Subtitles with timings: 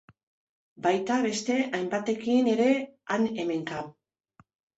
[0.85, 2.67] Baita beste hainbatekin ere
[3.17, 3.85] han-hemenka.